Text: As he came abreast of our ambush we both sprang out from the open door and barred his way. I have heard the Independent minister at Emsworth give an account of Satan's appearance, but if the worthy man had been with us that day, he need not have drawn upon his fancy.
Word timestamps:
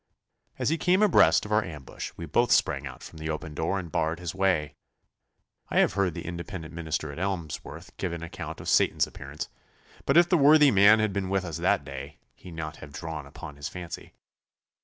As 0.57 0.69
he 0.69 0.79
came 0.79 1.03
abreast 1.03 1.45
of 1.45 1.51
our 1.51 1.63
ambush 1.63 2.11
we 2.17 2.25
both 2.25 2.51
sprang 2.51 2.87
out 2.87 3.03
from 3.03 3.19
the 3.19 3.29
open 3.29 3.53
door 3.53 3.77
and 3.77 3.91
barred 3.91 4.19
his 4.19 4.33
way. 4.33 4.73
I 5.69 5.77
have 5.77 5.93
heard 5.93 6.15
the 6.15 6.25
Independent 6.25 6.73
minister 6.73 7.11
at 7.11 7.19
Emsworth 7.19 7.95
give 7.97 8.11
an 8.11 8.23
account 8.23 8.59
of 8.59 8.67
Satan's 8.67 9.05
appearance, 9.05 9.47
but 10.07 10.17
if 10.17 10.27
the 10.27 10.39
worthy 10.39 10.71
man 10.71 10.97
had 10.97 11.13
been 11.13 11.29
with 11.29 11.45
us 11.45 11.57
that 11.59 11.85
day, 11.85 12.17
he 12.33 12.49
need 12.49 12.57
not 12.57 12.75
have 12.77 12.91
drawn 12.91 13.27
upon 13.27 13.57
his 13.57 13.69
fancy. 13.69 14.15